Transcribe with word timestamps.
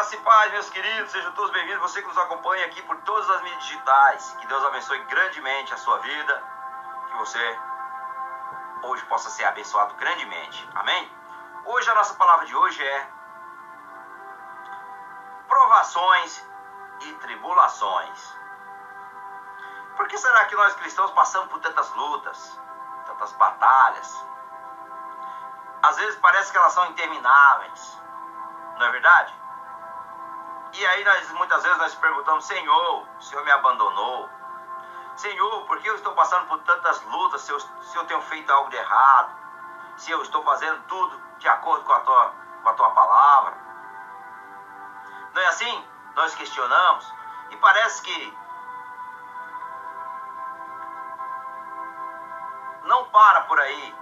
Graça 0.00 0.16
e 0.16 0.20
paz, 0.20 0.50
meus 0.52 0.70
queridos, 0.70 1.12
sejam 1.12 1.30
todos 1.32 1.50
bem-vindos. 1.50 1.82
Você 1.82 2.00
que 2.00 2.08
nos 2.08 2.16
acompanha 2.16 2.64
aqui 2.64 2.80
por 2.84 2.96
todas 3.02 3.28
as 3.28 3.42
mídias 3.42 3.62
digitais. 3.64 4.34
Que 4.40 4.46
Deus 4.46 4.64
abençoe 4.64 4.98
grandemente 5.04 5.74
a 5.74 5.76
sua 5.76 5.98
vida. 5.98 6.42
Que 7.10 7.16
você 7.18 7.58
hoje 8.84 9.04
possa 9.04 9.28
ser 9.28 9.44
abençoado 9.44 9.92
grandemente. 9.96 10.66
Amém? 10.74 11.12
Hoje 11.66 11.90
a 11.90 11.94
nossa 11.94 12.14
palavra 12.14 12.46
de 12.46 12.56
hoje 12.56 12.82
é 12.82 13.10
provações 15.46 16.46
e 17.02 17.12
tribulações. 17.16 18.38
Por 19.98 20.08
que 20.08 20.16
será 20.16 20.46
que 20.46 20.56
nós 20.56 20.72
cristãos 20.76 21.10
passamos 21.10 21.50
por 21.50 21.60
tantas 21.60 21.90
lutas, 21.90 22.58
tantas 23.04 23.32
batalhas? 23.32 24.26
Às 25.82 25.94
vezes 25.98 26.18
parece 26.20 26.50
que 26.50 26.56
elas 26.56 26.72
são 26.72 26.86
intermináveis. 26.86 28.00
Não 28.78 28.86
é 28.86 28.92
verdade? 28.92 29.39
E 30.72 30.86
aí 30.86 31.04
nós 31.04 31.30
muitas 31.32 31.62
vezes 31.62 31.78
nós 31.78 31.94
perguntamos, 31.96 32.44
Senhor, 32.44 33.06
o 33.18 33.22
Senhor 33.22 33.44
me 33.44 33.50
abandonou? 33.50 34.28
Senhor, 35.16 35.66
por 35.66 35.78
que 35.80 35.88
eu 35.88 35.96
estou 35.96 36.14
passando 36.14 36.46
por 36.46 36.58
tantas 36.60 37.02
lutas 37.04 37.42
se 37.42 37.52
eu, 37.52 37.60
se 37.60 37.96
eu 37.96 38.04
tenho 38.06 38.22
feito 38.22 38.50
algo 38.50 38.70
de 38.70 38.76
errado? 38.76 39.36
Se 39.96 40.10
eu 40.10 40.22
estou 40.22 40.42
fazendo 40.44 40.82
tudo 40.84 41.20
de 41.38 41.48
acordo 41.48 41.84
com 41.84 41.92
a 41.92 42.00
tua, 42.00 42.34
com 42.62 42.68
a 42.68 42.74
tua 42.74 42.90
palavra? 42.92 43.54
Não 45.34 45.42
é 45.42 45.46
assim? 45.46 45.88
Nós 46.14 46.34
questionamos 46.34 47.12
e 47.50 47.56
parece 47.56 48.02
que 48.02 48.38
não 52.84 53.04
para 53.10 53.42
por 53.42 53.60
aí. 53.60 53.94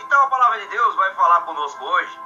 Então 0.00 0.22
a 0.22 0.28
palavra 0.28 0.60
de 0.60 0.66
Deus 0.68 0.94
vai 0.96 1.14
falar 1.14 1.40
conosco 1.42 1.84
hoje 1.84 2.24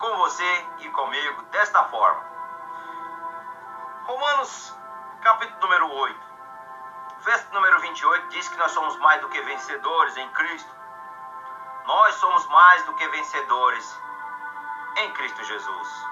com 0.00 0.16
você 0.16 0.66
e 0.78 0.88
comigo 0.88 1.42
desta 1.52 1.84
forma. 1.84 2.24
Romanos, 4.04 4.74
capítulo 5.20 5.60
número 5.60 5.92
8, 5.92 6.20
verso 7.18 7.52
número 7.52 7.78
28, 7.80 8.28
diz 8.28 8.48
que 8.48 8.56
nós 8.56 8.72
somos 8.72 8.96
mais 8.96 9.20
do 9.20 9.28
que 9.28 9.40
vencedores 9.42 10.16
em 10.16 10.28
Cristo. 10.30 10.74
Nós 11.84 12.14
somos 12.14 12.46
mais 12.46 12.82
do 12.86 12.94
que 12.94 13.06
vencedores 13.08 14.00
em 14.96 15.12
Cristo 15.12 15.44
Jesus. 15.44 16.06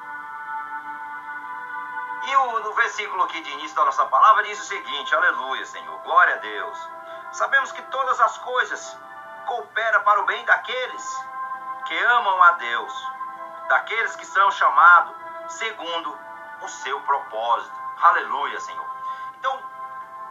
E 2.27 2.37
o, 2.37 2.61
no 2.61 2.75
versículo 2.75 3.23
aqui 3.23 3.41
de 3.41 3.51
início 3.53 3.75
da 3.75 3.87
nossa 3.87 4.05
palavra 4.05 4.43
diz 4.43 4.61
o 4.61 4.65
seguinte: 4.65 5.15
Aleluia, 5.15 5.65
Senhor, 5.65 5.99
glória 6.01 6.34
a 6.34 6.39
Deus. 6.39 6.91
Sabemos 7.33 7.73
que 7.73 7.81
todas 7.83 8.21
as 8.21 8.37
coisas 8.39 8.99
cooperam 9.47 10.03
para 10.03 10.21
o 10.21 10.27
bem 10.27 10.45
daqueles 10.45 11.27
que 11.87 11.99
amam 11.99 12.43
a 12.43 12.53
Deus 12.53 13.08
daqueles 13.69 14.17
que 14.17 14.27
são 14.27 14.51
chamados 14.51 15.15
segundo 15.49 16.19
o 16.63 16.69
seu 16.69 17.01
propósito. 17.03 17.77
Aleluia, 18.03 18.61
Senhor. 18.61 18.87
Então, 19.39 19.63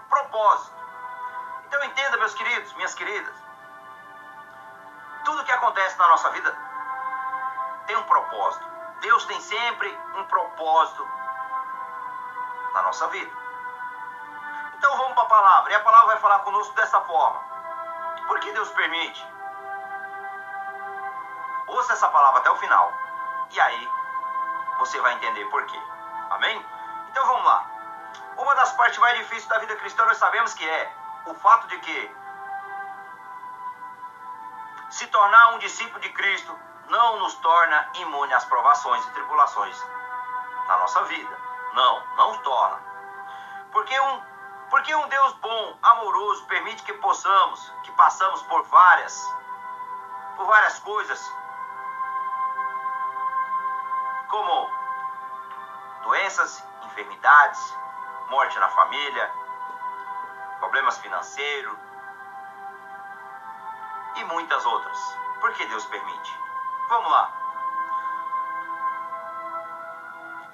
propósito. 0.10 0.76
Então 1.66 1.84
entenda, 1.84 2.18
meus 2.18 2.34
queridos, 2.34 2.74
minhas 2.74 2.94
queridas. 2.94 3.36
Tudo 5.26 5.44
que 5.44 5.52
acontece 5.52 5.98
na 5.98 6.08
nossa 6.08 6.30
vida 6.30 6.58
tem 7.86 7.96
um 7.96 8.04
propósito. 8.04 8.66
Deus 9.02 9.26
tem 9.26 9.40
sempre 9.42 10.00
um 10.16 10.24
propósito 10.26 11.08
na 12.74 12.82
nossa 12.84 13.08
vida. 13.08 13.32
Então 14.78 14.98
vamos 14.98 15.14
para 15.14 15.24
a 15.24 15.28
palavra. 15.28 15.72
E 15.72 15.76
a 15.76 15.80
palavra 15.82 16.08
vai 16.08 16.18
falar 16.20 16.40
conosco 16.40 16.74
dessa 16.76 17.02
forma. 17.02 17.42
Por 18.28 18.40
que 18.40 18.52
Deus 18.52 18.70
permite? 18.72 19.28
Ouça 21.68 21.94
essa 21.94 22.08
palavra 22.10 22.40
até 22.40 22.50
o 22.50 22.56
final. 22.58 22.94
E 23.52 23.60
aí 23.60 23.90
você 24.80 25.00
vai 25.02 25.14
entender 25.14 25.46
por 25.46 25.66
quê. 25.66 25.82
Amém? 26.30 26.66
Então 27.10 27.26
vamos 27.26 27.46
lá. 27.46 27.66
Uma 28.38 28.56
das 28.56 28.72
partes 28.74 29.00
mais 29.00 29.18
difíceis 29.18 29.48
da 29.48 29.58
vida 29.60 29.76
cristã 29.78 30.06
nós 30.06 30.18
sabemos 30.18 30.54
que 30.54 30.68
é 30.68 30.94
o 31.26 31.34
fato 31.36 31.68
de 31.68 31.78
que 31.80 32.16
se 34.90 35.08
tornar 35.08 35.50
um 35.56 35.60
discípulo 35.60 36.00
de 36.00 36.10
Cristo 36.10 36.58
não 36.90 37.20
nos 37.20 37.34
torna 37.36 37.90
imune 37.96 38.34
às 38.34 38.46
provações 38.46 39.06
e 39.06 39.12
tribulações 39.12 39.84
na 40.68 40.78
nossa 40.78 41.04
vida. 41.04 41.38
Não, 41.74 42.04
não 42.16 42.38
torna. 42.40 42.80
Porque 43.72 44.00
um, 44.00 44.22
porque 44.70 44.96
um 44.96 45.08
Deus 45.08 45.34
bom, 45.34 45.78
amoroso, 45.82 46.46
permite 46.46 46.84
que 46.84 46.94
possamos, 46.94 47.72
que 47.84 47.92
passamos 47.92 48.42
por 48.44 48.64
várias, 48.64 49.36
por 50.36 50.46
várias 50.46 50.80
coisas 50.80 51.34
como 54.38 54.70
doenças, 56.04 56.64
enfermidades, 56.84 57.76
morte 58.30 58.60
na 58.60 58.70
família, 58.70 59.34
problemas 60.60 60.96
financeiros 61.00 61.78
e 64.16 64.24
muitas 64.26 64.64
outras. 64.64 65.18
Por 65.40 65.52
que 65.54 65.66
Deus 65.66 65.86
permite? 65.88 66.40
Vamos 66.90 67.12
lá. 67.12 67.32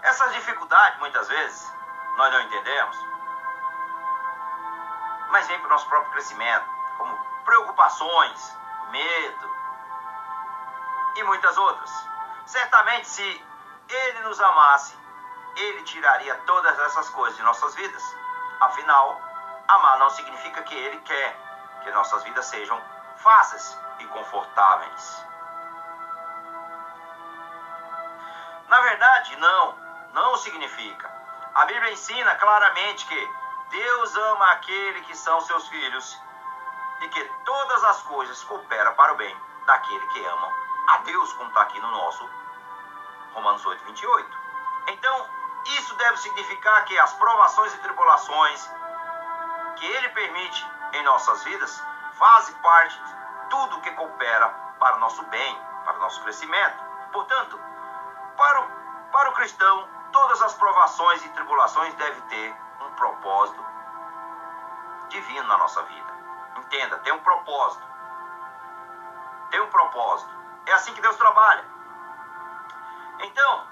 Essas 0.03 0.31
dificuldades, 0.33 0.99
muitas 0.99 1.27
vezes, 1.27 1.75
nós 2.15 2.31
não 2.31 2.41
entendemos, 2.41 2.97
mas 5.29 5.47
vem 5.47 5.59
para 5.59 5.67
o 5.67 5.71
nosso 5.71 5.87
próprio 5.89 6.11
crescimento, 6.13 6.65
como 6.97 7.17
preocupações, 7.43 8.57
medo 8.91 9.55
e 11.15 11.23
muitas 11.23 11.57
outras. 11.57 12.09
Certamente, 12.45 13.07
se 13.07 13.52
ele 13.89 14.19
nos 14.21 14.39
amasse, 14.39 14.97
ele 15.55 15.83
tiraria 15.83 16.35
todas 16.45 16.77
essas 16.79 17.09
coisas 17.09 17.37
de 17.37 17.43
nossas 17.43 17.75
vidas. 17.75 18.03
Afinal, 18.59 19.21
amar 19.67 19.99
não 19.99 20.09
significa 20.09 20.63
que 20.63 20.75
ele 20.75 20.97
quer 21.01 21.37
que 21.83 21.91
nossas 21.91 22.23
vidas 22.23 22.45
sejam 22.45 22.81
fáceis 23.17 23.77
e 23.99 24.05
confortáveis. 24.05 25.25
Na 28.67 28.79
verdade, 28.81 29.35
não, 29.37 29.77
não 30.13 30.37
significa. 30.37 31.11
A 31.53 31.65
Bíblia 31.65 31.91
ensina 31.91 32.35
claramente 32.35 33.05
que 33.05 33.29
Deus 33.69 34.15
ama 34.15 34.51
aquele 34.51 35.01
que 35.01 35.15
são 35.15 35.39
seus 35.41 35.67
filhos 35.67 36.19
e 37.01 37.09
que 37.09 37.23
todas 37.45 37.83
as 37.83 38.01
coisas 38.03 38.43
cooperam 38.45 38.93
para 38.95 39.13
o 39.13 39.17
bem 39.17 39.37
daquele 39.65 40.07
que 40.07 40.25
amam 40.25 40.51
a 40.87 40.97
Deus, 40.99 41.33
como 41.33 41.49
está 41.49 41.61
aqui 41.61 41.79
no 41.79 41.91
nosso 41.91 42.42
Romanos 43.33 43.65
8, 43.65 43.83
28. 43.85 44.37
Então, 44.87 45.29
isso 45.65 45.95
deve 45.95 46.17
significar 46.17 46.85
que 46.85 46.97
as 46.99 47.13
provações 47.13 47.73
e 47.73 47.77
tribulações 47.79 48.69
que 49.75 49.85
Ele 49.85 50.09
permite 50.09 50.67
em 50.93 51.03
nossas 51.03 51.43
vidas 51.43 51.83
fazem 52.17 52.55
parte 52.55 52.97
de 53.03 53.15
tudo 53.49 53.81
que 53.81 53.91
coopera 53.91 54.49
para 54.79 54.97
o 54.97 54.99
nosso 54.99 55.23
bem, 55.25 55.61
para 55.83 55.97
o 55.97 55.99
nosso 55.99 56.21
crescimento. 56.23 56.83
Portanto, 57.11 57.59
para 58.37 58.61
o, 58.61 59.11
para 59.11 59.29
o 59.29 59.33
cristão, 59.33 59.87
todas 60.11 60.41
as 60.41 60.53
provações 60.53 61.23
e 61.25 61.29
tribulações 61.29 61.93
devem 61.95 62.21
ter 62.23 62.55
um 62.81 62.91
propósito 62.91 63.63
divino 65.09 65.47
na 65.47 65.57
nossa 65.57 65.81
vida. 65.83 66.13
Entenda, 66.57 66.97
tem 66.99 67.13
um 67.13 67.19
propósito. 67.19 67.83
Tem 69.49 69.59
um 69.61 69.69
propósito. 69.69 70.31
É 70.65 70.73
assim 70.73 70.93
que 70.93 71.01
Deus 71.01 71.15
trabalha. 71.17 71.72
Então, 73.23 73.67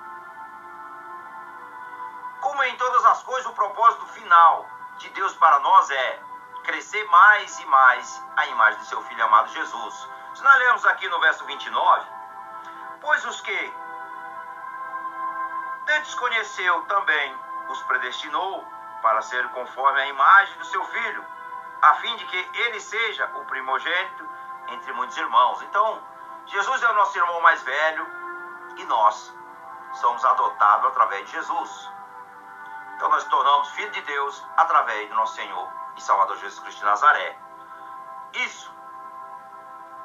como 2.39 2.63
em 2.63 2.75
todas 2.77 3.05
as 3.05 3.23
coisas, 3.23 3.45
o 3.45 3.53
propósito 3.53 4.05
final 4.07 4.65
de 4.97 5.09
Deus 5.09 5.33
para 5.35 5.59
nós 5.59 5.89
é 5.89 6.19
crescer 6.63 7.03
mais 7.09 7.59
e 7.59 7.65
mais 7.65 8.23
a 8.37 8.45
imagem 8.47 8.79
do 8.79 8.85
seu 8.85 9.01
Filho 9.03 9.23
amado 9.25 9.49
Jesus. 9.49 10.09
Se 10.33 10.43
nós 10.43 10.57
lemos 10.57 10.85
aqui 10.85 11.07
no 11.09 11.19
verso 11.19 11.45
29, 11.45 12.07
pois 13.01 13.25
os 13.25 13.41
que 13.41 13.73
antes 15.89 16.15
conheceu 16.15 16.81
também 16.83 17.37
os 17.69 17.81
predestinou 17.83 18.65
para 19.01 19.21
ser 19.21 19.47
conforme 19.49 20.01
a 20.01 20.07
imagem 20.07 20.57
do 20.57 20.65
seu 20.65 20.83
Filho, 20.85 21.25
a 21.81 21.95
fim 21.95 22.15
de 22.15 22.25
que 22.25 22.49
ele 22.59 22.79
seja 22.79 23.25
o 23.35 23.45
primogênito 23.45 24.29
entre 24.69 24.93
muitos 24.93 25.17
irmãos. 25.17 25.61
Então, 25.63 26.01
Jesus 26.45 26.81
é 26.81 26.89
o 26.89 26.93
nosso 26.93 27.17
irmão 27.17 27.41
mais 27.41 27.61
velho 27.63 28.07
e 28.77 28.85
nós 28.85 29.40
somos 29.93 30.23
adotados 30.25 30.87
através 30.87 31.25
de 31.25 31.31
Jesus. 31.31 31.91
Então 32.95 33.09
nós 33.09 33.23
tornamos 33.25 33.69
filhos 33.71 33.91
de 33.93 34.01
Deus 34.01 34.45
através 34.57 35.09
do 35.09 35.15
nosso 35.15 35.35
Senhor 35.35 35.69
e 35.95 36.01
Salvador 36.01 36.37
Jesus 36.37 36.59
Cristo 36.59 36.79
de 36.79 36.85
Nazaré. 36.85 37.37
Isso, 38.33 38.73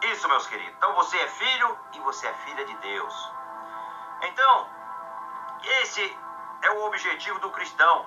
isso, 0.03 0.29
meus 0.29 0.47
queridos. 0.47 0.75
Então 0.77 0.95
você 0.95 1.19
é 1.19 1.29
filho 1.29 1.79
e 1.93 2.01
você 2.01 2.27
é 2.27 2.33
filha 2.33 2.65
de 2.65 2.75
Deus. 2.77 3.33
Então, 4.23 4.69
esse 5.83 6.19
é 6.63 6.71
o 6.71 6.87
objetivo 6.87 7.39
do 7.41 7.51
cristão. 7.51 8.07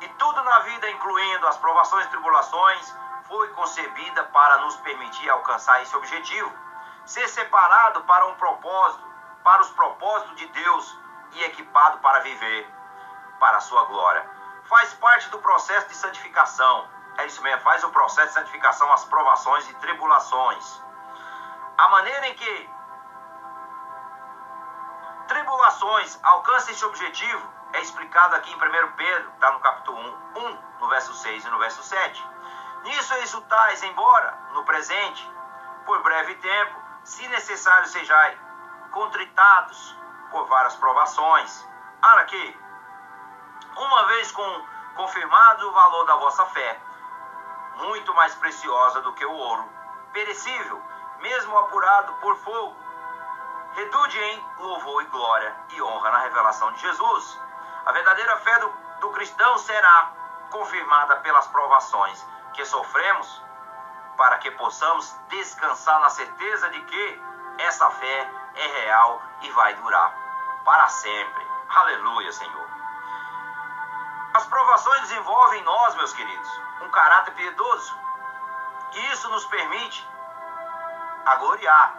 E 0.00 0.08
tudo 0.10 0.42
na 0.42 0.60
vida, 0.60 0.90
incluindo 0.90 1.46
as 1.46 1.56
provações 1.56 2.04
e 2.06 2.10
tribulações, 2.10 2.94
foi 3.26 3.48
concebida 3.50 4.24
para 4.24 4.58
nos 4.58 4.76
permitir 4.76 5.30
alcançar 5.30 5.82
esse 5.82 5.96
objetivo. 5.96 6.52
Ser 7.06 7.26
separado 7.28 8.02
para 8.04 8.26
um 8.26 8.34
propósito 8.34 9.13
para 9.44 9.60
os 9.60 9.70
propósitos 9.72 10.34
de 10.36 10.46
Deus 10.46 10.98
e 11.32 11.44
equipado 11.44 11.98
para 11.98 12.20
viver 12.20 12.66
para 13.38 13.58
a 13.58 13.60
sua 13.60 13.84
glória. 13.84 14.28
Faz 14.64 14.94
parte 14.94 15.28
do 15.28 15.38
processo 15.38 15.86
de 15.88 15.94
santificação. 15.94 16.88
É 17.18 17.26
isso 17.26 17.42
mesmo, 17.42 17.60
faz 17.60 17.84
o 17.84 17.90
processo 17.90 18.28
de 18.28 18.34
santificação, 18.34 18.90
as 18.92 19.04
provações 19.04 19.68
e 19.68 19.74
tribulações. 19.74 20.82
A 21.76 21.88
maneira 21.88 22.26
em 22.28 22.34
que 22.34 22.70
tribulações 25.28 26.18
alcançam 26.22 26.72
esse 26.72 26.84
objetivo 26.84 27.52
é 27.74 27.80
explicado 27.80 28.34
aqui 28.36 28.50
em 28.52 28.56
1 28.56 28.92
Pedro, 28.92 29.30
está 29.34 29.50
no 29.50 29.60
capítulo 29.60 29.98
1, 30.36 30.38
1, 30.38 30.58
no 30.80 30.88
verso 30.88 31.12
6 31.12 31.44
e 31.44 31.50
no 31.50 31.58
verso 31.58 31.82
7. 31.82 32.28
Nisso 32.84 33.14
exultais, 33.14 33.82
embora 33.82 34.38
no 34.52 34.64
presente, 34.64 35.30
por 35.84 36.02
breve 36.02 36.34
tempo, 36.36 36.80
se 37.02 37.26
necessário 37.28 37.86
sejais 37.88 38.38
contritados 38.90 39.96
por 40.30 40.46
várias 40.46 40.76
provações, 40.76 41.68
para 42.00 42.24
que, 42.24 42.60
uma 43.76 44.06
vez 44.06 44.32
com, 44.32 44.66
confirmado 44.96 45.68
o 45.68 45.72
valor 45.72 46.04
da 46.06 46.16
vossa 46.16 46.44
fé, 46.46 46.80
muito 47.76 48.14
mais 48.14 48.34
preciosa 48.34 49.00
do 49.02 49.12
que 49.12 49.24
o 49.24 49.32
ouro, 49.32 49.68
perecível, 50.12 50.82
mesmo 51.20 51.56
apurado 51.58 52.12
por 52.14 52.36
fogo, 52.36 52.76
redude 53.74 54.18
em 54.18 54.46
louvor 54.58 55.02
e 55.02 55.06
glória 55.06 55.56
e 55.70 55.82
honra 55.82 56.10
na 56.10 56.18
revelação 56.18 56.70
de 56.72 56.80
Jesus. 56.80 57.40
A 57.86 57.92
verdadeira 57.92 58.36
fé 58.38 58.58
do, 58.58 58.72
do 59.00 59.10
cristão 59.10 59.58
será 59.58 60.12
confirmada 60.50 61.16
pelas 61.16 61.46
provações 61.48 62.24
que 62.52 62.64
sofremos, 62.64 63.42
para 64.16 64.38
que 64.38 64.50
possamos 64.52 65.16
descansar 65.28 66.00
na 66.00 66.10
certeza 66.10 66.68
de 66.70 66.80
que 66.82 67.22
essa 67.58 67.90
fé 67.90 68.30
é 68.54 68.66
real 68.82 69.22
e 69.42 69.50
vai 69.50 69.74
durar 69.74 70.14
para 70.64 70.88
sempre. 70.88 71.46
Aleluia, 71.68 72.32
Senhor. 72.32 72.68
As 74.34 74.46
provações 74.46 75.00
desenvolvem 75.02 75.60
em 75.60 75.64
nós, 75.64 75.94
meus 75.94 76.12
queridos, 76.12 76.60
um 76.82 76.90
caráter 76.90 77.32
piedoso. 77.34 77.96
E 78.92 79.12
isso 79.12 79.28
nos 79.28 79.44
permite 79.46 80.08
gloriar 81.38 81.94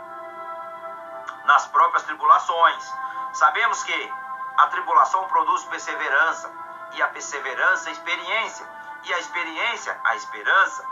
nas 1.46 1.68
próprias 1.68 2.04
tribulações. 2.04 2.94
Sabemos 3.34 3.84
que 3.84 4.14
a 4.58 4.68
tribulação 4.68 5.28
produz 5.28 5.64
perseverança, 5.66 6.52
e 6.94 7.02
a 7.02 7.08
perseverança, 7.08 7.92
experiência, 7.92 8.68
e 9.04 9.14
a 9.14 9.20
experiência, 9.20 10.00
a 10.04 10.16
esperança. 10.16 10.86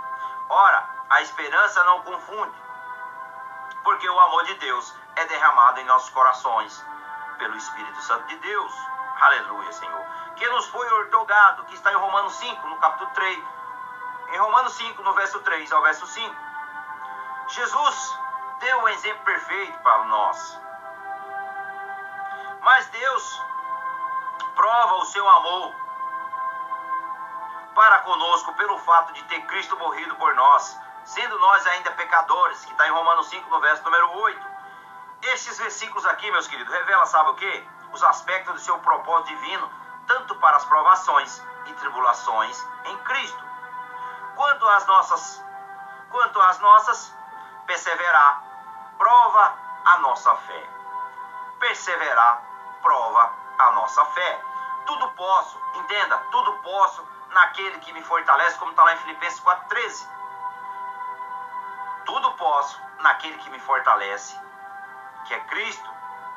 Ora, 0.50 0.90
a 1.10 1.22
esperança 1.22 1.84
não 1.86 2.02
confunde, 2.02 2.54
porque 3.84 4.10
o 4.10 4.20
amor 4.20 4.44
de 4.46 4.56
Deus 4.56 4.96
é 5.16 5.26
derramado 5.26 5.80
em 5.80 5.86
nossos 5.86 6.10
corações 6.10 6.86
pelo 7.38 7.56
Espírito 7.56 8.02
Santo 8.02 8.26
de 8.28 8.38
Deus. 8.38 8.74
Aleluia, 9.20 9.72
Senhor. 9.72 10.06
Que 10.36 10.48
nos 10.50 10.68
foi 10.68 10.90
ortogado, 10.92 11.66
que 11.66 11.76
está 11.76 11.92
em 11.92 11.96
Romanos 11.96 12.34
5, 12.36 12.68
no 12.68 12.78
capítulo 12.78 13.10
3. 13.12 13.44
Em 14.30 14.38
Romanos 14.38 14.74
5, 14.74 15.04
no 15.04 15.14
verso 15.14 15.40
3 15.42 15.72
ao 15.72 15.82
verso 15.84 16.08
5. 16.08 16.36
Jesus 17.50 18.20
deu 18.60 18.80
um 18.80 18.88
exemplo 18.90 19.24
perfeito 19.24 19.78
para 19.80 20.04
nós. 20.06 20.60
Mas 22.62 22.88
Deus 22.88 23.42
prova 24.56 24.96
o 24.96 25.06
seu 25.06 25.28
amor 25.28 25.76
para 27.76 28.00
conosco 28.00 28.54
pelo 28.54 28.78
fato 28.80 29.14
de 29.14 29.24
ter 29.26 29.42
Cristo 29.48 29.78
morrido 29.78 30.16
por 30.16 30.34
nós, 30.36 30.80
sendo 31.06 31.38
nós 31.40 31.66
ainda 31.68 31.92
pecadores, 31.92 32.64
que 32.66 32.72
está 32.72 32.88
em 32.88 32.92
Romanos 32.92 33.28
5, 33.28 33.50
no 33.50 33.60
verso 33.60 33.84
número 33.84 34.10
8. 34.12 34.48
Estes 35.24 35.58
versículos 35.58 36.06
aqui, 36.06 36.30
meus 36.32 36.48
queridos, 36.48 36.74
revelam, 36.74 37.06
sabe 37.06 37.30
o 37.30 37.36
que? 37.36 37.70
Os 37.92 38.04
aspectos 38.04 38.54
do 38.54 38.60
seu 38.60 38.78
propósito 38.80 39.30
divino, 39.30 39.72
tanto 40.08 40.36
para 40.36 40.58
as 40.58 40.66
provações 40.66 41.42
e 41.66 41.74
tribulações 41.74 42.68
em 42.86 42.98
Cristo, 43.00 43.44
quanto 44.36 44.68
às 44.68 44.86
nossas, 44.86 45.44
quanto 46.10 46.42
às 46.42 46.60
nossas, 46.60 47.14
perseverar, 47.66 48.44
prova 48.98 49.54
a 49.86 49.98
nossa 50.00 50.36
fé. 50.36 50.70
Perseverar, 51.60 52.42
prova 52.82 53.34
a 53.60 53.72
nossa 53.72 54.04
fé. 54.06 54.42
Tudo 54.86 55.08
posso, 55.12 55.60
entenda, 55.76 56.18
tudo 56.32 56.54
posso 56.60 57.08
naquele 57.30 57.80
que 57.80 57.94
me 57.94 58.04
fortalece, 58.04 58.58
como 58.58 58.72
está 58.72 58.84
lá 58.84 58.94
em 58.94 58.98
Filipenses 58.98 59.40
4,13. 59.42 60.08
Tudo 62.06 62.32
posso 62.34 62.82
naquele 63.00 63.38
que 63.38 63.50
me 63.50 63.60
fortalece, 63.60 64.40
que 65.26 65.34
é 65.34 65.40
Cristo. 65.42 65.90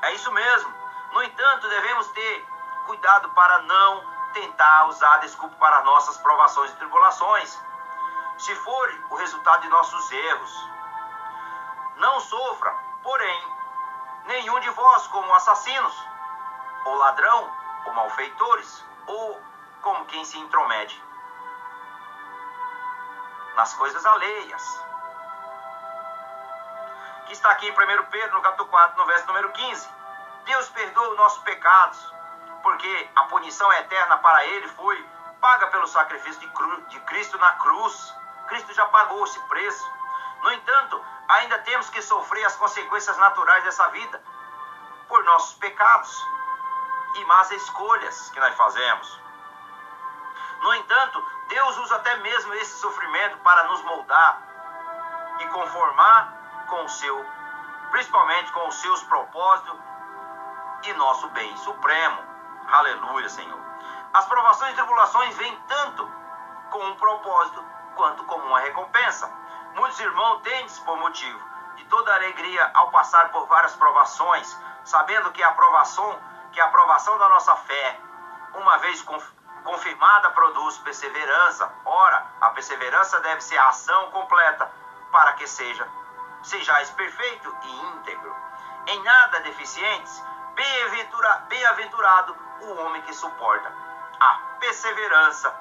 É 0.03 0.13
isso 0.15 0.31
mesmo. 0.33 0.75
No 1.13 1.23
entanto, 1.23 1.69
devemos 1.69 2.09
ter 2.09 2.49
cuidado 2.87 3.29
para 3.31 3.63
não 3.63 4.05
tentar 4.33 4.87
usar 4.87 5.19
desculpa 5.19 5.57
para 5.57 5.83
nossas 5.83 6.17
provações 6.19 6.71
e 6.71 6.77
tribulações. 6.77 7.61
Se 8.39 8.55
for 8.57 9.05
o 9.11 9.17
resultado 9.17 9.63
de 9.63 9.69
nossos 9.69 10.13
erros, 10.13 10.71
não 11.97 12.21
sofra, 12.21 12.71
porém, 13.03 13.49
nenhum 14.27 14.61
de 14.61 14.71
vós 14.71 15.07
como 15.09 15.35
assassinos, 15.35 16.07
ou 16.85 16.95
ladrão, 16.97 17.51
ou 17.87 17.93
malfeitores, 17.95 18.85
ou 19.07 19.43
como 19.81 20.05
quem 20.07 20.25
se 20.25 20.39
intromete 20.39 21.03
nas 23.57 23.73
coisas 23.75 24.05
alheias. 24.05 24.85
Que 27.27 27.33
está 27.33 27.51
aqui 27.51 27.69
em 27.69 27.73
1 27.73 28.05
Pedro, 28.07 28.37
no 28.37 28.43
capítulo 28.43 28.69
4, 28.69 28.97
no 28.97 29.07
verso 29.07 29.27
número 29.27 29.51
15. 29.51 29.89
Deus 30.45 30.69
perdoa 30.69 31.11
os 31.11 31.17
nossos 31.17 31.43
pecados, 31.43 32.15
porque 32.63 33.11
a 33.17 33.25
punição 33.25 33.71
eterna 33.73 34.19
para 34.19 34.45
ele 34.45 34.69
foi 34.69 35.05
paga 35.41 35.67
pelo 35.69 35.87
sacrifício 35.89 36.41
de, 36.41 36.49
cru, 36.49 36.83
de 36.83 37.01
Cristo 37.01 37.37
na 37.39 37.51
cruz. 37.53 38.15
Cristo 38.47 38.73
já 38.75 38.87
pagou 38.87 39.25
esse 39.25 39.41
preço. 39.49 39.91
No 40.43 40.53
entanto, 40.53 41.05
ainda 41.29 41.59
temos 41.61 41.91
que 41.91 42.01
sofrer 42.01 42.45
as 42.45 42.55
consequências 42.57 43.17
naturais 43.19 43.65
dessa 43.65 43.89
vida 43.89 44.23
por 45.09 45.23
nossos 45.25 45.55
pecados 45.57 46.27
e 47.17 47.25
más 47.25 47.51
escolhas 47.51 48.31
que 48.31 48.39
nós 48.39 48.55
fazemos. 48.55 49.21
No 50.61 50.75
entanto, 50.75 51.27
Deus 51.49 51.79
usa 51.79 51.97
até 51.97 52.17
mesmo 52.19 52.55
esse 52.55 52.79
sofrimento 52.79 53.39
para 53.39 53.65
nos 53.65 53.83
moldar 53.83 54.43
e 55.41 55.47
conformar 55.49 56.36
com 56.67 56.85
o 56.85 56.89
seu, 56.89 57.27
principalmente 57.91 58.53
com 58.53 58.69
os 58.69 58.75
seus 58.77 59.03
propósitos 59.05 59.79
e 60.85 60.93
nosso 60.95 61.29
bem 61.31 61.57
supremo. 61.59 62.23
Aleluia, 62.69 63.29
Senhor. 63.29 63.61
As 64.13 64.25
provações 64.27 64.73
e 64.73 64.77
tribulações 64.77 65.37
vêm 65.37 65.57
tanto 65.69 66.11
com 66.71 66.85
um 66.85 66.97
propósito 66.97 67.65
quanto 67.95 68.25
como 68.25 68.45
uma 68.45 68.61
recompensa. 68.61 69.31
Muitos 69.75 69.99
irmãos 70.01 70.41
têm 70.43 70.67
por 70.85 70.97
motivo 70.99 71.41
de 71.77 71.85
toda 71.85 72.15
alegria 72.15 72.71
ao 72.75 72.91
passar 72.91 73.31
por 73.31 73.47
várias 73.47 73.75
provações, 73.77 74.59
sabendo 74.85 75.31
que 75.33 75.43
a 75.43 75.49
aprovação, 75.49 76.19
que 76.53 76.61
a 76.61 76.67
aprovação 76.67 77.19
da 77.19 77.29
nossa 77.29 77.55
fé, 77.57 78.01
uma 78.55 78.79
vez 78.79 79.05
confirmada, 79.65 80.31
produz 80.31 80.79
perseverança. 80.79 81.71
Ora, 81.85 82.27
a 82.41 82.51
perseverança 82.51 83.21
deve 83.21 83.41
ser 83.43 83.59
a 83.59 83.69
ação 83.69 84.11
completa 84.11 84.71
para 85.13 85.35
que 85.35 85.47
seja 85.47 85.87
sejais 86.47 86.91
perfeito 86.91 87.57
e 87.63 87.81
íntegro, 87.89 88.35
em 88.87 89.03
nada 89.03 89.41
deficientes. 89.41 90.25
Bem-aventurado 91.49 92.37
o 92.63 92.75
homem 92.81 93.03
que 93.03 93.13
suporta 93.13 93.73
a 94.21 94.39
perseverança 94.59 95.55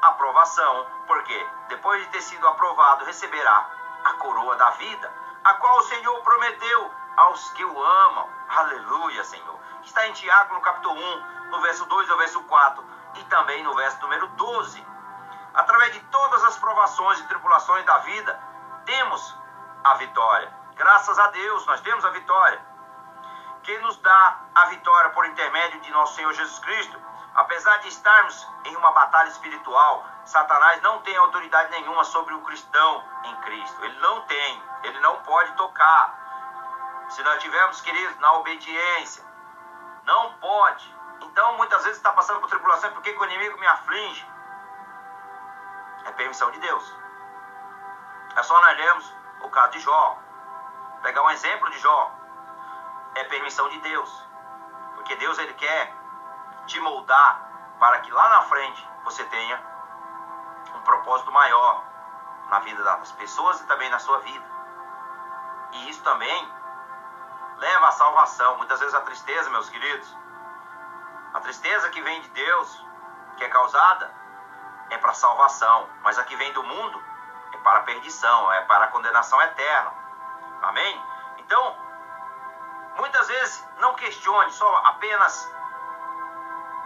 aprovação, 0.00 0.86
porque 1.06 1.48
depois 1.68 2.02
de 2.02 2.08
ter 2.08 2.20
sido 2.22 2.46
aprovado, 2.48 3.04
receberá 3.04 3.70
a 4.04 4.12
coroa 4.14 4.56
da 4.56 4.70
vida, 4.70 5.12
a 5.44 5.54
qual 5.54 5.78
o 5.78 5.82
Senhor 5.82 6.20
prometeu 6.22 6.90
aos 7.16 7.50
que 7.50 7.64
o 7.64 7.84
amam. 7.84 8.28
Aleluia, 8.48 9.24
Senhor. 9.24 9.58
Está 9.82 10.06
em 10.08 10.12
Tiago, 10.12 10.54
no 10.54 10.60
capítulo 10.60 10.94
1, 10.94 11.50
no 11.50 11.60
verso 11.60 11.84
2 11.86 12.10
ao 12.10 12.18
verso 12.18 12.42
4, 12.42 12.84
e 13.14 13.24
também 13.24 13.62
no 13.62 13.74
verso 13.74 14.00
número 14.00 14.26
12. 14.28 14.86
Através 15.54 15.92
de 15.92 16.00
todas 16.00 16.42
as 16.44 16.58
provações 16.58 17.20
e 17.20 17.28
tribulações 17.28 17.84
da 17.84 17.98
vida, 17.98 18.42
temos 18.84 19.43
a 19.84 19.94
vitória. 19.94 20.52
Graças 20.74 21.18
a 21.18 21.28
Deus, 21.28 21.66
nós 21.66 21.80
temos 21.82 22.04
a 22.04 22.10
vitória. 22.10 22.60
Que 23.62 23.78
nos 23.78 23.96
dá 23.98 24.40
a 24.54 24.66
vitória 24.66 25.10
por 25.10 25.24
intermédio 25.26 25.80
de 25.80 25.90
nosso 25.92 26.16
Senhor 26.16 26.32
Jesus 26.32 26.58
Cristo 26.58 26.98
Apesar 27.34 27.78
de 27.78 27.88
estarmos 27.88 28.46
em 28.64 28.76
uma 28.76 28.92
batalha 28.92 29.28
espiritual, 29.28 30.06
Satanás 30.24 30.80
não 30.82 31.00
tem 31.00 31.16
autoridade 31.16 31.68
nenhuma 31.72 32.04
sobre 32.04 32.32
o 32.32 32.40
cristão 32.42 33.04
em 33.24 33.36
Cristo. 33.40 33.84
Ele 33.84 33.98
não 33.98 34.22
tem, 34.22 34.62
ele 34.84 35.00
não 35.00 35.16
pode 35.22 35.52
tocar. 35.54 37.06
Se 37.08 37.22
nós 37.24 37.42
tivermos, 37.42 37.80
queridos, 37.80 38.16
na 38.18 38.34
obediência, 38.34 39.24
não 40.04 40.34
pode. 40.34 40.94
Então, 41.22 41.56
muitas 41.56 41.82
vezes 41.82 41.96
está 41.98 42.12
passando 42.12 42.40
por 42.40 42.48
tribulação, 42.48 42.92
porque 42.92 43.10
o 43.10 43.24
inimigo 43.24 43.58
me 43.58 43.66
aflige? 43.66 44.24
É 46.04 46.12
permissão 46.12 46.52
de 46.52 46.60
Deus. 46.60 46.96
É 48.36 48.42
só 48.44 48.60
nós 48.60 48.76
lermos 48.76 49.12
o 49.44 49.50
caso 49.50 49.72
de 49.72 49.80
Jó. 49.80 50.18
Pegar 51.02 51.22
um 51.22 51.30
exemplo 51.30 51.70
de 51.70 51.78
Jó. 51.78 52.12
é 53.14 53.24
permissão 53.24 53.68
de 53.68 53.78
Deus. 53.78 54.28
Porque 54.94 55.14
Deus 55.16 55.38
ele 55.38 55.54
quer 55.54 55.94
te 56.66 56.80
moldar 56.80 57.48
para 57.78 58.00
que 58.00 58.10
lá 58.10 58.28
na 58.30 58.42
frente 58.42 58.88
você 59.04 59.22
tenha 59.24 59.62
um 60.74 60.80
propósito 60.80 61.30
maior 61.30 61.84
na 62.48 62.58
vida 62.60 62.82
das 62.82 63.12
pessoas 63.12 63.60
e 63.60 63.66
também 63.66 63.88
na 63.90 63.98
sua 63.98 64.18
vida. 64.20 64.44
E 65.72 65.90
isso 65.90 66.02
também 66.02 66.52
leva 67.56 67.88
à 67.88 67.92
salvação. 67.92 68.56
Muitas 68.56 68.80
vezes 68.80 68.94
a 68.94 69.02
tristeza, 69.02 69.50
meus 69.50 69.68
queridos, 69.68 70.16
a 71.34 71.40
tristeza 71.40 71.90
que 71.90 72.00
vem 72.00 72.20
de 72.22 72.28
Deus, 72.30 72.86
que 73.36 73.44
é 73.44 73.48
causada, 73.48 74.12
é 74.90 74.98
para 74.98 75.14
salvação, 75.14 75.88
mas 76.02 76.18
a 76.18 76.24
que 76.24 76.36
vem 76.36 76.52
do 76.52 76.62
mundo 76.62 77.13
é 77.54 77.58
para 77.58 77.78
a 77.78 77.82
perdição, 77.82 78.52
é 78.52 78.60
para 78.62 78.86
a 78.86 78.88
condenação 78.88 79.40
eterna. 79.42 79.92
Amém? 80.62 81.02
Então, 81.38 81.76
muitas 82.96 83.28
vezes 83.28 83.68
não 83.78 83.94
questione, 83.94 84.50
só 84.52 84.76
apenas 84.86 85.52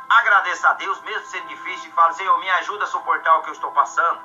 agradeça 0.08 0.68
a 0.70 0.72
Deus, 0.74 1.00
mesmo 1.02 1.26
sendo 1.26 1.48
difícil, 1.48 1.90
e 1.90 1.92
fale, 1.92 2.14
Senhor, 2.14 2.38
me 2.38 2.50
ajuda 2.50 2.84
a 2.84 2.86
suportar 2.86 3.36
o 3.36 3.42
que 3.42 3.50
eu 3.50 3.54
estou 3.54 3.72
passando. 3.72 4.20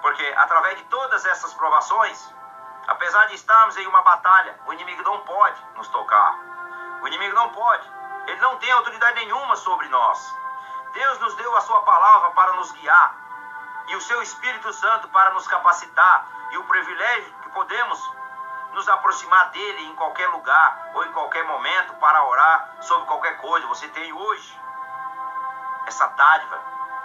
Porque 0.00 0.34
através 0.36 0.78
de 0.78 0.84
todas 0.84 1.24
essas 1.24 1.54
provações, 1.54 2.34
apesar 2.88 3.26
de 3.26 3.34
estarmos 3.34 3.76
em 3.76 3.86
uma 3.86 4.02
batalha, 4.02 4.58
o 4.66 4.72
inimigo 4.72 5.02
não 5.02 5.20
pode 5.20 5.62
nos 5.76 5.88
tocar. 5.88 6.38
O 7.02 7.08
inimigo 7.08 7.34
não 7.34 7.50
pode. 7.50 7.88
Ele 8.26 8.40
não 8.40 8.56
tem 8.58 8.70
autoridade 8.72 9.16
nenhuma 9.16 9.56
sobre 9.56 9.88
nós. 9.88 10.34
Deus 10.92 11.18
nos 11.20 11.34
deu 11.36 11.56
a 11.56 11.60
sua 11.62 11.82
palavra 11.82 12.30
para 12.32 12.52
nos 12.54 12.72
guiar 12.72 13.21
e 13.88 13.96
o 13.96 14.00
seu 14.00 14.22
Espírito 14.22 14.72
Santo 14.72 15.08
para 15.08 15.30
nos 15.32 15.46
capacitar 15.46 16.26
e 16.50 16.58
o 16.58 16.64
privilégio 16.64 17.34
que 17.42 17.50
podemos 17.50 18.12
nos 18.72 18.88
aproximar 18.88 19.50
dele 19.50 19.86
em 19.86 19.94
qualquer 19.94 20.28
lugar 20.28 20.90
ou 20.94 21.04
em 21.04 21.12
qualquer 21.12 21.44
momento 21.44 21.94
para 21.94 22.24
orar 22.24 22.76
sobre 22.80 23.06
qualquer 23.06 23.36
coisa. 23.38 23.66
Você 23.66 23.88
tem 23.88 24.12
hoje 24.12 24.60
essa 25.86 26.06
dádiva 26.06 26.60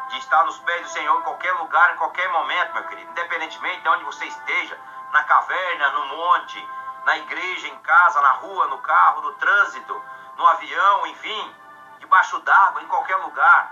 de 0.10 0.18
estar 0.20 0.44
nos 0.46 0.58
pés 0.60 0.82
do 0.82 0.90
Senhor 0.90 1.20
em 1.20 1.24
qualquer 1.24 1.52
lugar, 1.54 1.94
em 1.94 1.98
qualquer 1.98 2.30
momento, 2.30 2.74
meu 2.74 2.84
querido, 2.86 3.12
independentemente 3.12 3.82
de 3.82 3.90
onde 3.90 4.04
você 4.06 4.26
esteja, 4.26 4.80
na 5.12 5.24
caverna, 5.24 5.90
no 5.90 6.06
monte, 6.08 6.70
na 7.06 7.18
igreja, 7.18 7.68
em 7.68 7.78
casa, 7.80 8.22
na 8.22 8.32
rua, 8.34 8.68
no 8.68 8.78
carro, 8.80 9.22
no 9.22 9.34
trânsito, 9.34 10.02
no 10.38 10.48
avião, 10.48 11.08
enfim, 11.08 11.56
debaixo 12.00 12.40
d'água, 12.40 12.82
em 12.82 12.88
qualquer 12.88 13.18
lugar. 13.18 13.72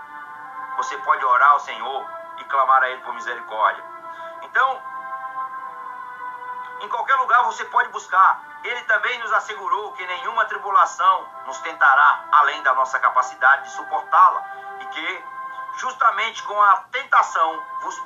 Você 0.76 0.96
pode 0.98 1.24
orar 1.24 1.50
ao 1.52 1.60
Senhor 1.60 2.15
e 2.38 2.44
clamar 2.44 2.82
a 2.82 2.88
Ele 2.88 3.02
por 3.02 3.14
misericórdia. 3.14 3.84
Então, 4.42 4.82
em 6.80 6.88
qualquer 6.88 7.16
lugar 7.16 7.44
você 7.44 7.64
pode 7.66 7.88
buscar. 7.90 8.42
Ele 8.62 8.82
também 8.82 9.18
nos 9.20 9.32
assegurou 9.32 9.92
que 9.92 10.06
nenhuma 10.06 10.44
tribulação 10.46 11.28
nos 11.46 11.58
tentará 11.58 12.24
além 12.32 12.62
da 12.62 12.74
nossa 12.74 12.98
capacidade 12.98 13.64
de 13.64 13.70
suportá-la 13.70 14.44
e 14.80 14.86
que, 14.86 15.24
justamente 15.76 16.42
com 16.42 16.60
a 16.60 16.76
tentação, 16.90 17.62
vos 17.82 18.02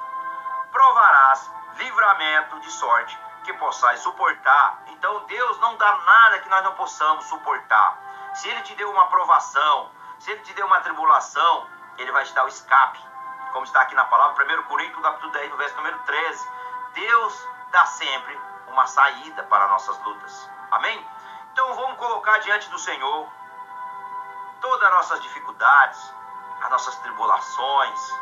provarás 0.70 1.50
livramento 1.76 2.60
de 2.60 2.70
sorte 2.70 3.18
que 3.44 3.52
possais 3.54 4.00
suportar. 4.00 4.82
Então, 4.88 5.25
Deus 5.25 5.58
não 5.60 5.76
dá 5.76 5.96
nada 5.96 6.38
que 6.40 6.49
nós 6.49 6.62
não 6.62 6.75
possamos 6.75 7.25
suportar. 7.25 7.99
Se 8.34 8.49
Ele 8.49 8.60
te 8.62 8.75
deu 8.75 8.90
uma 8.90 9.06
provação, 9.08 9.90
se 10.18 10.30
Ele 10.30 10.40
te 10.40 10.52
deu 10.52 10.66
uma 10.66 10.80
tribulação, 10.80 11.66
Ele 11.99 12.12
vai 12.12 12.25
te 12.25 12.34
dar 12.34 12.44
o 12.44 12.49
escape. 12.49 13.10
Como 13.52 13.64
está 13.64 13.80
aqui 13.83 13.95
na 13.95 14.04
palavra, 14.04 14.45
1 14.45 14.62
Coríntios, 14.64 15.02
capítulo 15.02 15.33
10, 15.33 15.50
no 15.50 15.57
verso 15.57 15.76
número 15.76 15.99
13. 16.00 16.49
Deus 16.95 17.49
dá 17.71 17.85
sempre 17.87 18.40
uma 18.69 18.87
saída 18.87 19.42
para 19.45 19.66
nossas 19.69 19.99
lutas. 20.04 20.50
Amém? 20.71 21.07
Então 21.52 21.75
vamos 21.75 21.99
colocar 21.99 22.38
diante 22.38 22.69
do 22.71 22.78
Senhor 22.78 23.28
todas 24.61 24.83
as 24.88 24.95
nossas 24.95 25.21
dificuldades, 25.23 26.14
as 26.62 26.71
nossas 26.71 26.97
tribulações. 26.97 28.21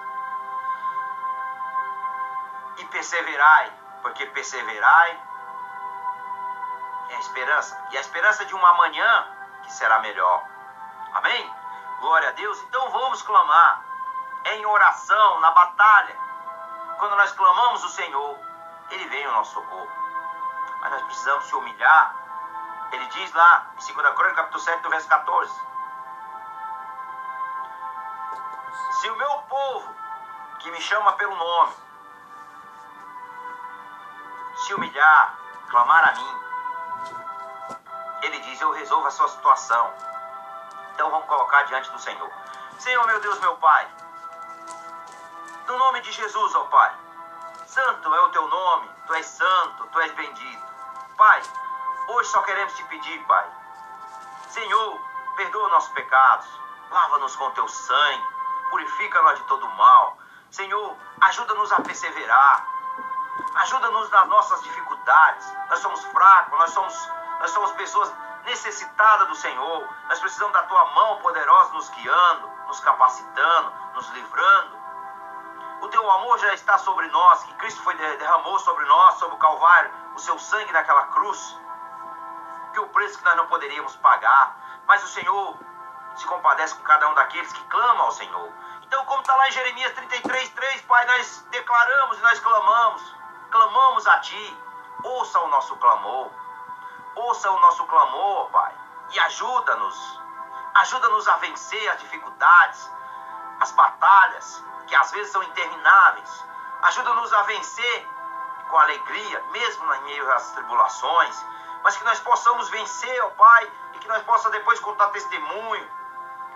E 2.78 2.84
perseverai, 2.86 3.72
porque 4.00 4.24
perseverai 4.26 5.22
é 7.10 7.16
a 7.16 7.20
esperança. 7.20 7.86
E 7.90 7.98
a 7.98 8.00
esperança 8.00 8.44
de 8.46 8.54
uma 8.54 8.72
manhã 8.74 9.26
que 9.62 9.72
será 9.72 9.98
melhor. 9.98 10.44
Amém? 11.14 11.54
Glória 12.00 12.28
a 12.28 12.32
Deus. 12.32 12.62
Então 12.62 12.90
vamos 12.90 13.20
clamar 13.22 13.87
em 14.44 14.66
oração, 14.66 15.40
na 15.40 15.50
batalha. 15.50 16.16
Quando 16.98 17.16
nós 17.16 17.32
clamamos 17.32 17.84
o 17.84 17.88
Senhor, 17.88 18.38
Ele 18.90 19.06
vem 19.08 19.24
ao 19.26 19.32
nosso 19.32 19.54
socorro 19.54 20.08
mas 20.80 20.92
nós 20.92 21.02
precisamos 21.02 21.44
se 21.46 21.54
humilhar. 21.54 22.14
Ele 22.92 23.06
diz 23.06 23.32
lá 23.32 23.66
em 23.72 23.94
2 23.94 24.14
Crônica, 24.14 24.34
capítulo 24.34 24.62
7, 24.62 24.82
no 24.82 24.90
verso 24.90 25.08
14: 25.08 25.52
Se 29.00 29.10
o 29.10 29.16
meu 29.16 29.30
povo, 29.42 29.94
que 30.60 30.70
me 30.70 30.80
chama 30.80 31.12
pelo 31.14 31.34
nome, 31.36 31.72
se 34.56 34.74
humilhar, 34.74 35.34
clamar 35.68 36.08
a 36.08 36.12
mim, 36.12 36.40
ele 38.22 38.40
diz: 38.40 38.60
Eu 38.60 38.72
resolvo 38.72 39.06
a 39.06 39.10
sua 39.10 39.28
situação. 39.28 39.92
Então 40.94 41.10
vamos 41.10 41.26
colocar 41.28 41.62
diante 41.64 41.90
do 41.90 41.98
Senhor. 41.98 42.30
Senhor, 42.78 43.06
meu 43.06 43.20
Deus, 43.20 43.38
meu 43.40 43.56
Pai, 43.56 43.88
no 45.68 45.76
nome 45.76 46.00
de 46.00 46.10
Jesus, 46.10 46.54
ó 46.54 46.64
Pai, 46.64 46.92
santo 47.66 48.14
é 48.14 48.20
o 48.22 48.28
teu 48.30 48.48
nome, 48.48 48.90
tu 49.06 49.14
és 49.14 49.26
santo, 49.26 49.86
tu 49.92 50.00
és 50.00 50.10
bendito. 50.12 50.66
Pai, 51.16 51.42
hoje 52.08 52.30
só 52.30 52.40
queremos 52.42 52.72
te 52.72 52.82
pedir, 52.84 53.22
Pai. 53.26 53.46
Senhor, 54.48 55.00
perdoa 55.36 55.68
nossos 55.68 55.92
pecados, 55.92 56.48
lava-nos 56.90 57.36
com 57.36 57.50
teu 57.50 57.68
sangue, 57.68 58.26
purifica-nos 58.70 59.38
de 59.38 59.44
todo 59.44 59.68
mal. 59.70 60.16
Senhor, 60.50 60.96
ajuda-nos 61.20 61.70
a 61.72 61.82
perseverar. 61.82 62.66
Ajuda-nos 63.56 64.10
nas 64.10 64.26
nossas 64.28 64.62
dificuldades. 64.62 65.46
Nós 65.68 65.80
somos 65.80 66.02
fracos, 66.06 66.58
nós 66.58 66.70
somos, 66.70 67.08
nós 67.40 67.50
somos 67.50 67.72
pessoas 67.72 68.12
necessitadas 68.44 69.28
do 69.28 69.34
Senhor. 69.34 69.86
Nós 70.08 70.18
precisamos 70.18 70.54
da 70.54 70.62
tua 70.62 70.84
mão 70.92 71.18
poderosa 71.18 71.72
nos 71.74 71.90
guiando, 71.90 72.50
nos 72.66 72.80
capacitando, 72.80 73.72
nos 73.94 74.08
livrando. 74.10 74.77
O 75.80 75.88
teu 75.88 76.10
amor 76.10 76.38
já 76.38 76.52
está 76.54 76.76
sobre 76.78 77.06
nós, 77.08 77.44
que 77.44 77.54
Cristo 77.54 77.82
foi 77.82 77.94
derramou 77.94 78.58
sobre 78.58 78.84
nós, 78.86 79.16
sobre 79.16 79.36
o 79.36 79.38
Calvário 79.38 79.90
o 80.18 80.20
seu 80.20 80.36
sangue 80.38 80.72
naquela 80.72 81.04
cruz, 81.06 81.56
que 82.72 82.80
o 82.80 82.88
preço 82.88 83.18
que 83.18 83.24
nós 83.24 83.36
não 83.36 83.46
poderíamos 83.46 83.94
pagar, 83.96 84.56
mas 84.86 85.02
o 85.04 85.06
Senhor 85.06 85.56
se 86.16 86.26
compadece 86.26 86.74
com 86.74 86.82
cada 86.82 87.08
um 87.08 87.14
daqueles 87.14 87.52
que 87.52 87.64
clamam 87.66 88.06
ao 88.06 88.12
Senhor. 88.12 88.52
Então, 88.82 89.04
como 89.04 89.20
está 89.20 89.36
lá 89.36 89.48
em 89.48 89.52
Jeremias 89.52 89.92
33, 89.92 90.50
3, 90.50 90.82
Pai, 90.82 91.06
nós 91.06 91.46
declaramos 91.50 92.18
e 92.18 92.22
nós 92.22 92.40
clamamos, 92.40 93.14
clamamos 93.50 94.06
a 94.08 94.18
Ti, 94.18 94.58
ouça 95.04 95.38
o 95.38 95.48
nosso 95.48 95.76
clamor, 95.76 96.30
ouça 97.14 97.50
o 97.50 97.60
nosso 97.60 97.86
clamor, 97.86 98.50
Pai, 98.50 98.74
e 99.10 99.20
ajuda-nos, 99.20 100.20
ajuda-nos 100.74 101.28
a 101.28 101.36
vencer 101.36 101.88
as 101.90 102.00
dificuldades, 102.00 102.90
as 103.60 103.70
batalhas, 103.72 104.64
que 104.88 104.96
às 104.96 105.10
vezes 105.12 105.30
são 105.30 105.42
intermináveis, 105.42 106.44
ajuda-nos 106.82 107.32
a 107.32 107.42
vencer 107.42 108.08
com 108.68 108.78
alegria, 108.78 109.44
mesmo 109.50 109.94
em 109.94 110.02
meio 110.02 110.32
às 110.32 110.50
tribulações, 110.52 111.46
mas 111.82 111.96
que 111.96 112.04
nós 112.04 112.18
possamos 112.20 112.68
vencer, 112.70 113.24
ó 113.24 113.30
Pai, 113.30 113.72
e 113.94 113.98
que 113.98 114.08
nós 114.08 114.22
possamos 114.24 114.56
depois 114.56 114.80
contar 114.80 115.08
testemunho, 115.08 115.90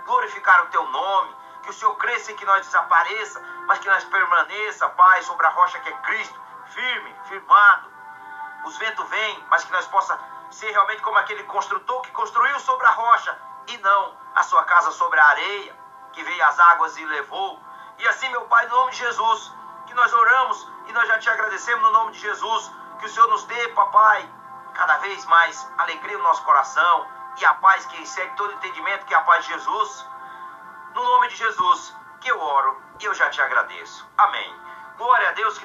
glorificar 0.05 0.65
o 0.65 0.67
Teu 0.69 0.85
nome, 0.89 1.37
que 1.63 1.71
o 1.71 1.73
Senhor 1.73 1.95
cresça 1.97 2.33
e 2.33 2.35
que 2.35 2.45
nós 2.45 2.67
desapareça, 2.67 3.41
mas 3.67 3.79
que 3.79 3.89
nós 3.89 4.05
permaneça, 4.05 4.89
Pai, 4.91 5.23
sobre 5.23 5.47
a 5.47 5.51
rocha 5.51 5.79
que 5.81 5.89
é 5.89 5.97
Cristo, 5.99 6.41
firme, 6.67 7.17
firmado. 7.25 7.91
Os 8.65 8.77
ventos 8.79 9.09
vêm, 9.09 9.47
mas 9.49 9.65
que 9.65 9.73
nós 9.73 9.87
possa 9.87 10.19
ser 10.51 10.71
realmente 10.71 11.03
como 11.03 11.19
aquele 11.19 11.45
construtor 11.45 12.03
que 12.03 12.11
construiu 12.11 12.59
sobre 12.61 12.87
a 12.87 12.91
rocha 12.91 13.39
e 13.69 13.79
não 13.79 14.17
a 14.35 14.43
sua 14.43 14.65
casa 14.65 14.91
sobre 14.91 15.19
a 15.19 15.27
areia, 15.27 15.77
que 16.13 16.23
veio 16.23 16.45
as 16.45 16.59
águas 16.59 16.97
e 16.97 17.05
levou. 17.05 17.61
E 17.99 18.09
assim, 18.09 18.29
meu 18.31 18.43
Pai, 18.43 18.67
no 18.67 18.77
nome 18.77 18.93
de 18.93 18.99
Jesus, 18.99 19.53
que 19.87 19.95
nós 19.95 20.13
oramos 20.13 20.69
e 20.87 20.93
nós 20.93 21.07
já 21.09 21.19
te 21.19 21.31
agradecemos 21.31 21.83
no 21.83 21.91
nome 21.91 22.13
de 22.13 22.21
Jesus. 22.21 22.71
Que 22.99 23.07
o 23.07 23.09
Senhor 23.09 23.29
nos 23.29 23.45
dê, 23.45 23.69
papai, 23.69 24.29
cada 24.75 24.99
vez 24.99 25.25
mais 25.27 25.71
alegria 25.79 26.17
no 26.17 26.25
nosso 26.25 26.43
coração 26.45 27.07
e 27.39 27.45
a 27.45 27.55
paz 27.55 27.87
que 27.87 28.03
excede 28.03 28.35
todo 28.37 28.53
entendimento, 28.53 29.07
que 29.07 29.15
é 29.15 29.17
a 29.17 29.23
paz 29.23 29.45
de 29.45 29.53
Jesus. 29.53 30.07
No 30.95 31.03
nome 31.03 31.29
de 31.29 31.37
Jesus, 31.37 31.97
que 32.21 32.31
eu 32.31 32.41
oro 32.41 32.81
e 33.01 33.05
eu 33.05 33.15
já 33.15 33.29
te 33.31 33.41
agradeço. 33.41 34.07
Amém. 34.19 34.61
Glória 34.97 35.29
a 35.31 35.33
Deus. 35.33 35.59